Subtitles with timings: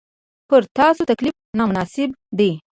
[0.49, 2.51] پر تاسو تکلیف نامناسب دی.